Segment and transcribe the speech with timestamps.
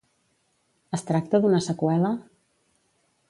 [0.97, 2.13] Es tracta d'una seqüela?